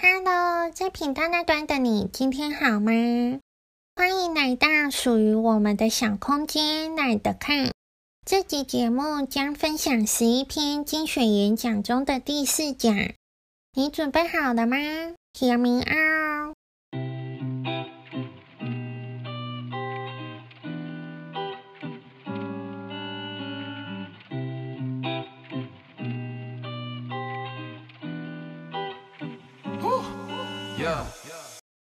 [0.00, 2.92] Hello，在频道那端的你，今天好吗？
[3.96, 7.72] 欢迎来到属于我们的小空间，懒得看。
[8.24, 12.94] 这集节目将分享十一篇精选演讲中的第四讲，
[13.72, 14.76] 你准备好了吗
[15.36, 16.37] ？Hear me out。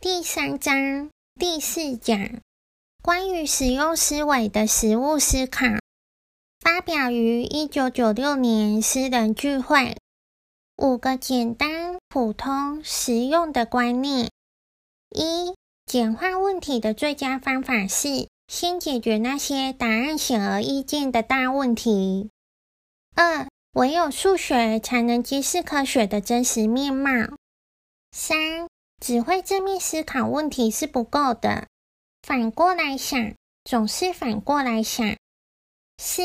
[0.00, 2.40] 第三章第四讲，
[3.02, 5.66] 关于实用思维的实物思考，
[6.60, 9.96] 发表于一九九六年私人聚会。
[10.76, 14.30] 五个简单、普通、实用的观念：
[15.10, 15.54] 一、
[15.86, 22.28] 简化问题的最佳方法是先解决那些答案显而易见的大问题；
[23.14, 27.36] 二、唯有数学才能揭示科学的真实面貌；
[28.10, 28.68] 三、
[29.02, 31.66] 只会正面思考问题是不够的，
[32.22, 35.16] 反过来想，总是反过来想。
[35.98, 36.22] 四、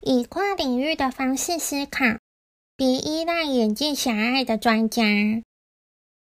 [0.00, 2.04] 以跨领域的方式思考，
[2.76, 5.02] 别依赖眼界狭隘的专家。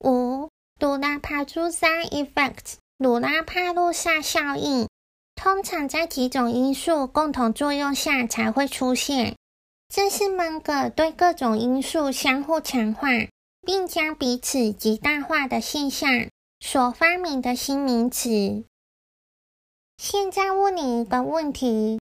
[0.00, 4.88] 五、鲁拉帕朱萨 effect，鲁拉帕路萨效应，
[5.36, 9.36] 通常在几种因素共同作用下才会出现。
[9.88, 13.06] 这是门格对各种因素相互强化，
[13.62, 16.28] 并将彼此极大化的现象
[16.60, 18.64] 所发明的新名词。
[19.96, 22.00] 现在问你一个问题：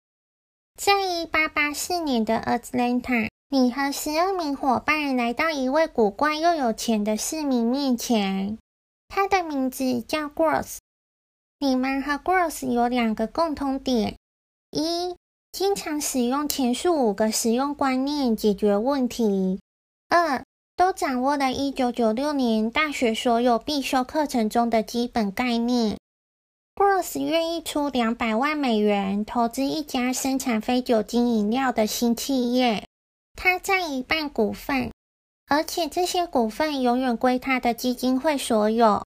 [0.76, 8.58] 在一八八四年的 Atlanta，你和十二名伙伴来到一位古怪又有钱的市民面前，
[9.08, 10.78] 他的名字叫 Gross。
[11.60, 14.16] 你们和 Gross 有两个共通点：
[14.72, 15.16] 一、
[15.52, 19.60] 经常使用前述五个实用观念解决问题；
[20.10, 20.44] 二、
[20.82, 26.00] 都掌握了一九九六年大学所有必修课程中的基本概念。
[26.74, 32.88] Gross 愿意出两百万美元投资一家生产非酒精饮料的新企业，
[33.36, 34.90] 他占一半股份，
[35.48, 39.06] 而且这些股份永远归他的基金会所有。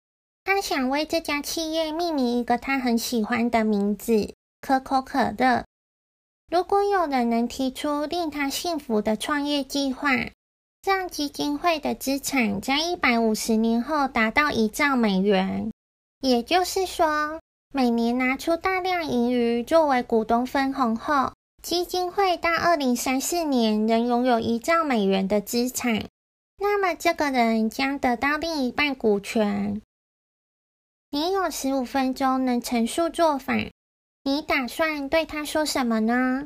[0.46, 4.34] 他想为这家企业命名一个他很喜欢的名字——
[4.66, 5.66] 可口可乐。
[6.50, 10.12] 如果有人能提出令他幸福的创业计划，
[10.84, 15.72] 让基金会的资产在一百五十年后达到一兆美元，
[16.22, 17.40] 也就是说，
[17.74, 26.06] 每年拿出大量盈余作为股东分红后，基金会到二零三四年仍拥有一兆美元的资产。
[26.60, 29.82] 那么，这个人将得到另一半股权。
[31.09, 33.54] 你有十五分钟能陈述做法，
[34.24, 36.46] 你打算对他说什么呢？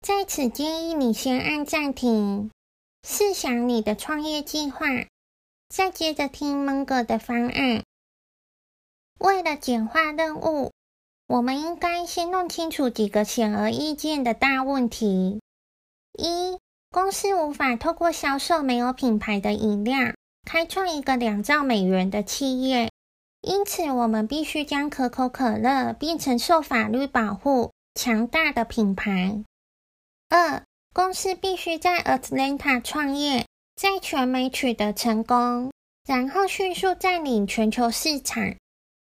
[0.00, 2.50] 在此建议你先按暂停。
[3.10, 4.84] 试想你的创业计划，
[5.70, 7.82] 再接着听蒙哥的方案。
[9.18, 10.72] 为了简化任务，
[11.26, 15.40] 我们应该先弄清楚几个显而易见的大问题：
[16.12, 16.58] 一、
[16.90, 20.12] 公司无法透过销售没有品牌的饮料，
[20.46, 22.92] 开创一个两兆美元的企业，
[23.40, 29.42] 因此我们必须将可口可乐变成受法律保护、强大的品牌。
[30.28, 30.62] 二、
[30.98, 35.70] 公司必须在 Atlanta 创业，在全美取得成功，
[36.04, 38.56] 然后迅速占领全球市场，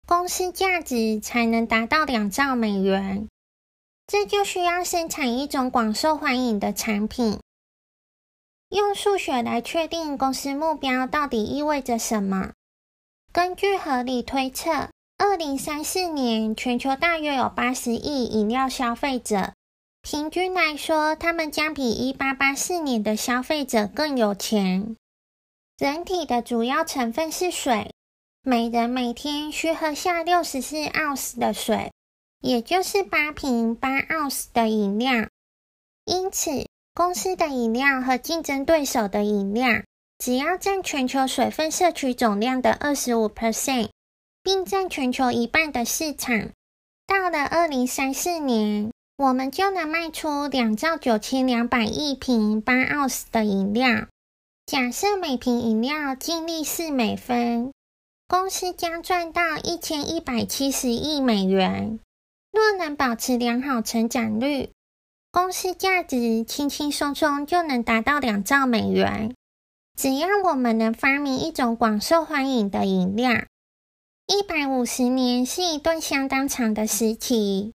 [0.05, 3.29] 公司价值才能达到两兆美元。
[4.05, 7.39] 这就需要生产一种广受欢迎的产品。
[8.67, 12.51] 用数学来确定公司目标到底意味着什么？
[13.31, 19.53] 根据合理推测，二零三四年全球大约有八十亿饮料消费者。
[20.09, 24.95] 平均来说，他们将比1884年的消费者更有钱。
[25.77, 27.91] 人体的主要成分是水，
[28.41, 31.91] 每人每天需喝下64盎司的水，
[32.39, 35.27] 也就是八瓶8盎司的饮料。
[36.05, 36.51] 因此，
[36.93, 39.83] 公司的饮料和竞争对手的饮料，
[40.19, 43.89] 只要占全球水分摄取总量的25%，
[44.41, 46.51] 并占全球一半的市场。
[47.05, 54.05] 到了2034年，我们就能卖出两兆九千两百亿瓶八盎司的饮料。
[54.67, 57.73] 假设每瓶饮料净利四美分，
[58.27, 61.99] 公司将赚到一千一百七十亿美元。
[62.51, 64.69] 若能保持良好成长率，
[65.31, 69.33] 公司价值轻轻松松就能达到两兆美元。
[69.97, 73.31] 只要我们能发明一种广受欢迎的饮料，
[74.27, 77.73] 一百五十年是一段相当长的时期，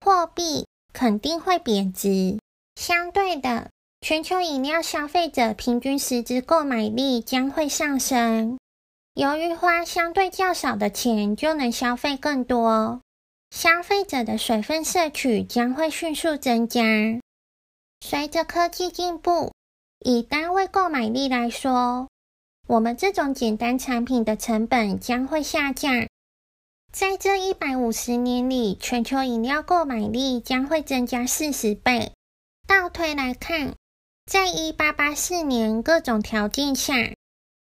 [0.00, 0.66] 货币。
[0.92, 2.38] 肯定会贬值。
[2.76, 3.70] 相对的，
[4.00, 8.58] 全球饮料消费者平均实质购买力将会上升。
[9.14, 13.00] 由于花相对较少的钱就能消费更多，
[13.50, 16.82] 消费者的水分摄取将会迅速增加。
[18.00, 19.52] 随着科技进步，
[19.98, 22.08] 以单位购买力来说，
[22.66, 26.06] 我们这种简单产品的成本将会下降。
[26.92, 32.12] 在这一百五十年里，全球饮料购买力将会增加四十倍。
[32.66, 33.74] 倒推来看，
[34.26, 36.94] 在一八八四年各种条件下，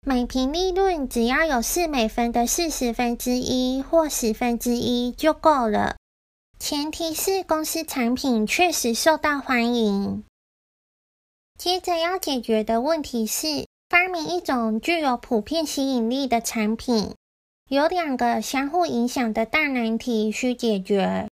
[0.01, 5.97] 每瓶利润只要有四美分的四十分之一或十分之一就够了。
[6.57, 10.23] 前提是公司产品确实受到欢迎。
[11.55, 17.13] 接着要解决的问题是，发明一种具有普遍吸引力的产品。
[17.69, 21.27] 有两个相互影响的大难题需解决：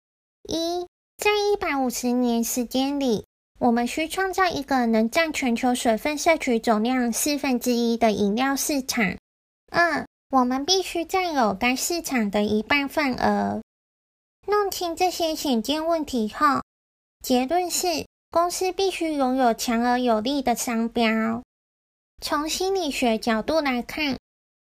[0.48, 0.84] 一，
[1.16, 3.24] 在一百五十年时间里，
[3.60, 9.16] 我们需创造一个能占全球水分摄取总量四分之一的饮料市场；
[9.70, 13.62] 二，我们必须占有该市场的一半份额。
[14.48, 16.62] 弄清这些显见问题后，
[17.22, 18.06] 结论是。
[18.34, 21.44] 公司必须拥有强而有力的商标。
[22.20, 24.16] 从心理学角度来看，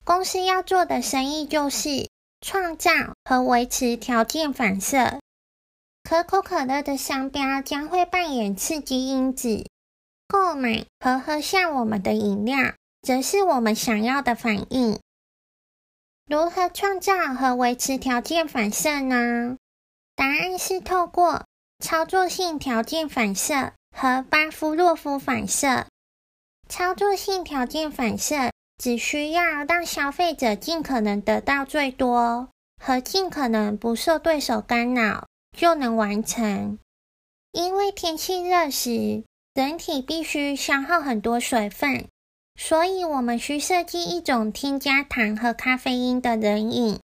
[0.08, 2.10] 公司要做的生意就是
[2.40, 2.92] 创造
[3.26, 5.20] 和维持条件反射。
[6.02, 9.66] 可口可乐的商标将会扮演刺激因子，
[10.30, 14.98] 购买和喝下我们的饮料，则是我们想要的反应。
[16.26, 19.58] 如何创造和维持条件反射呢？
[20.16, 21.44] 答案是透过。
[21.80, 25.86] 操作性条件反射和巴夫洛夫反射。
[26.70, 32.50] 操作性条件反射只需要让消费者尽可能得到最多
[32.82, 35.28] 和尽可能不受对手干扰
[35.58, 36.80] 就能完成。
[37.52, 42.08] 因为天气热时，人体必须消耗很多水分，
[42.56, 47.00] 所以我们需设计一种添加糖和咖啡因的冷饮。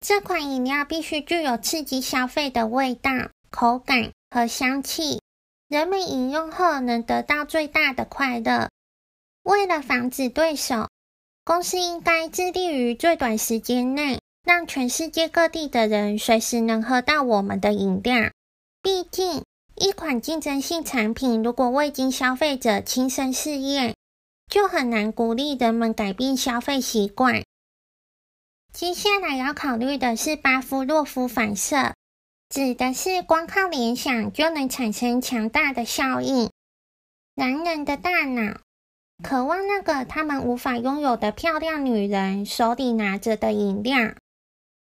[0.00, 3.10] 这款饮料必须具有刺激消费的味道。
[3.50, 5.20] 口感和香气，
[5.68, 8.70] 人们饮用后能得到最大的快乐。
[9.42, 10.88] 为了防止对手，
[11.44, 18.30] 公司应该致力于最短时间内让全世界各地的人随时能喝到我们的饮料。
[18.82, 19.44] 毕竟，
[19.74, 23.94] 一款竞争性产品如果未经消费者亲身试验，
[24.48, 27.42] 就很难鼓励人们改变消费习惯。
[28.72, 31.94] 接下来要考虑的是巴夫洛夫反射。
[32.48, 36.50] 指的是光靠联想就能产生强大的效应。
[37.36, 38.60] 男人的大脑
[39.22, 44.14] 渴望那个他们无法拥有的漂亮女人手里拿着的饮料。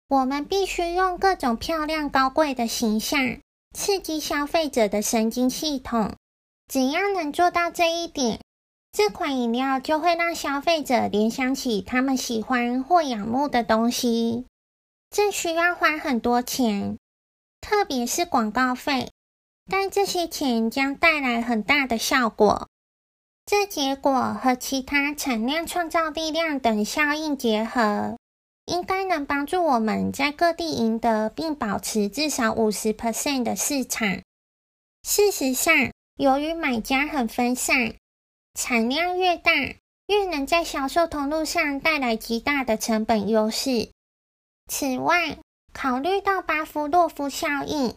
[0.08, 3.38] 我们必须用各种漂亮高贵的形象
[3.74, 6.14] 刺激消费者的神经系统。
[6.66, 8.40] 只要能做到这一点，
[8.92, 14.46] 这款饮料就会让消费者联想起他们喜欢或仰慕的东西。
[15.10, 16.96] 这需要花很多钱。
[17.60, 19.10] 特别是广告费，
[19.68, 22.69] 但这些钱将带来很大的效果。
[23.46, 28.16] 这结果和其他产量创造力量等效应结合，
[28.66, 34.20] 应该能帮助我们在各地赢得并保持至少五十 percent 的市场。
[35.02, 37.94] 事实上，由于买家很分散，
[38.54, 39.50] 产量越大，
[40.06, 43.90] 越能在销售通路上带来极大的成本优势。
[44.68, 45.38] 此外，
[45.72, 47.96] 考虑到巴夫洛夫效应，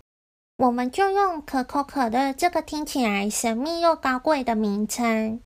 [0.57, 5.41] 我们就用可口可乐这个听起来神秘又高贵的名称，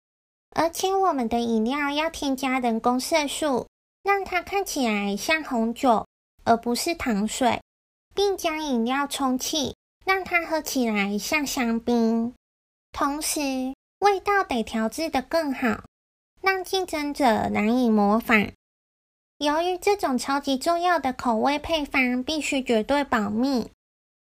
[0.56, 3.68] 而且我们的饮料要添加人工色素，
[4.04, 6.06] 让它看起来像红酒
[6.44, 7.62] 而不是糖水，
[8.14, 12.34] 并将饮料充气，让它喝起来像香槟。
[12.92, 13.40] 同时，
[14.00, 15.84] 味道得调制得更好，
[16.42, 18.52] 让竞争者难以模仿。
[19.38, 23.70] 由于这种超级重要的口味配方必须绝对保密，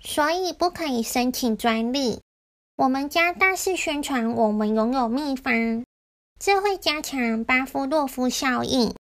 [0.02, 2.20] 所以不可以申请专利。
[2.76, 5.84] 我们将大肆宣传我们拥有秘方，
[6.38, 8.94] 这会加强巴夫洛夫效应。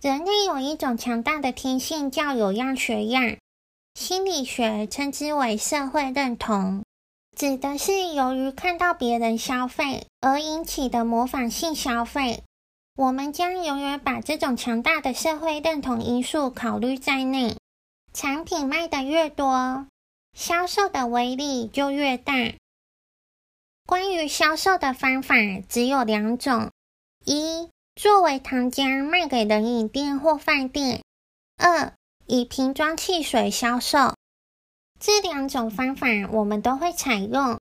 [0.00, 3.36] 人类有一种强大的天性，叫有样学样。
[3.94, 6.82] 心理学称之为社会认同，
[7.36, 12.42] 指的是由于看到别人消费而引起的模仿性消费。
[12.96, 17.56] 我们将永远把这种强大的社会认同因素考虑在内。
[18.12, 19.86] 产品卖得越多，
[20.34, 22.34] 销售的威力就越大。
[23.86, 25.36] 关于销售的方法
[25.68, 26.70] 只有两种：
[27.24, 31.02] 一、作为糖浆卖给冷饮店或饭店；
[31.56, 31.92] 二、
[32.26, 34.14] 以瓶装汽水销售。
[34.98, 37.60] 这两种方法我们都会采用，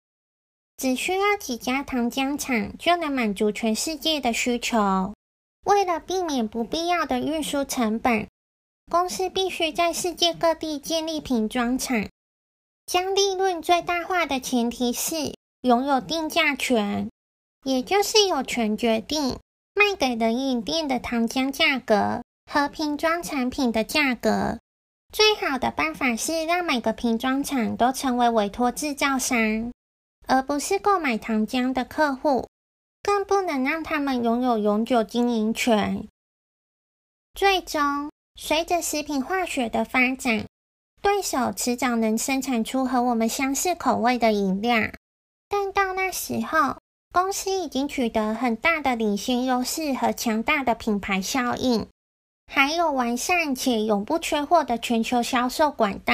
[0.77, 5.13] 只需要几家糖浆厂就能满足全世界的需求。
[5.65, 8.27] 为了避免不必要的运输成本，
[8.89, 12.07] 公司必须在世界各地建立瓶装厂。
[12.85, 17.09] 将利润最大化的前提是拥有定价权，
[17.63, 19.39] 也就是有权决定
[19.73, 24.59] 卖给冷饮店的糖浆价格和瓶装产品的价格。
[25.11, 29.71] 最好的办法是让每个瓶装厂都成为委托制造商，
[30.27, 32.47] 而不是购买糖浆的客户，
[33.03, 36.07] 更不能让他们拥有永久经营权。
[37.35, 40.45] 最终，随着食品化学的发展，
[41.03, 44.89] 对手迟早能生产出和我们相似口味的饮料，
[45.49, 46.77] 但到那时候，
[47.11, 51.87] 公司已经取得很大的领先优势和强大的品牌效应，
[52.47, 56.13] 还有完善且永不缺货的全球销售管道。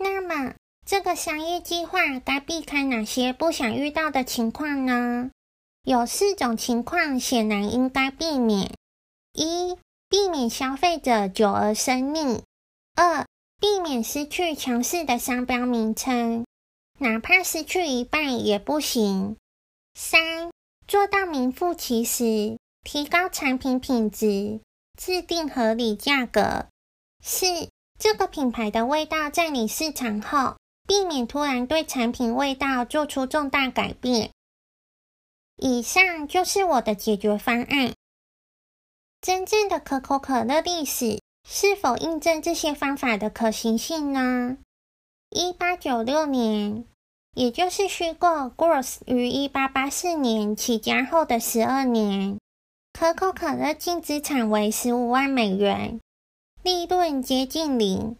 [0.00, 0.54] 那么，
[0.84, 5.30] 这个商业计划该避开哪些不想遇到的情况呢？
[5.84, 8.72] 有四种情况显然应该避免：
[9.32, 9.78] 一、
[10.08, 12.42] 避免消费者久而生腻。
[12.94, 13.24] 二、
[13.60, 16.46] 避免失去强势的商标名称，
[16.98, 19.36] 哪怕失去一半也不行。
[19.94, 20.50] 三、
[20.86, 24.60] 做到名副其实，提高产品品质，
[24.96, 26.68] 制定合理价格。
[27.20, 27.46] 四、
[27.98, 34.30] 这个品牌的味道占领市场后，避免突然对产品味道做出重大改变。
[35.56, 37.92] 以上就是我的解决方案。
[39.20, 41.18] 真正的可口可乐历史。
[41.50, 44.58] 是否印证这些方法的可行性呢？
[45.30, 46.84] 一八九六年，
[47.34, 52.38] 也就是虚构 Gross 于一八八四年起家后的十二年，
[52.92, 55.98] 可口可乐净资产为十五万美元，
[56.62, 58.16] 利润接近零。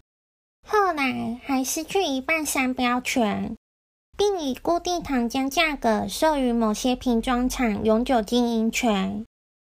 [0.67, 3.55] 后来还失去一半商标权，
[4.17, 9.23] 并以固定糖浆价格授予某些瓶装厂永久经营权，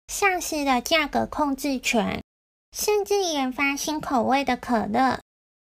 [0.09, 2.22] 丧失了价格控制权。
[2.73, 5.21] 甚至研发新口味的可乐，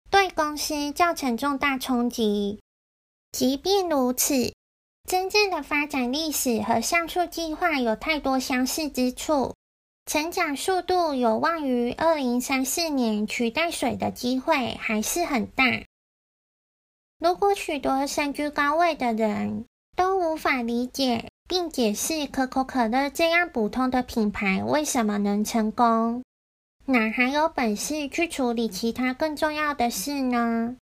[0.10, 2.60] 对公司造成重大冲击。
[3.32, 4.54] 即便如此，
[5.08, 9.54] 真正的发展历史和上述计划有太多相似之处，
[10.08, 15.64] 成长速度有望于二零三四年取代水的机会还是很大。
[17.20, 26.25] 如果许多身居高位的人都无法理解并解释可口可乐这样普通的品牌为什么能成功，
[26.88, 30.78] 哪还有本事去处理其他更重要的事呢？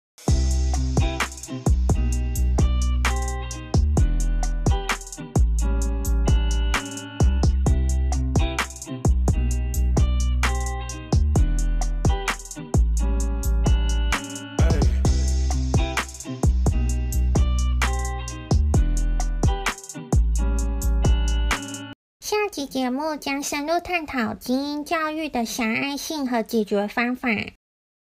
[22.59, 27.29] 期节目将深入探讨精英教育的狭隘性和解决方法，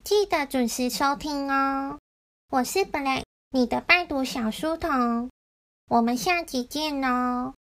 [0.05, 1.99] 记得准时收听哦。
[2.51, 5.31] 我是 Black，你的拜读小书童，
[5.89, 7.55] 我们下集见哦。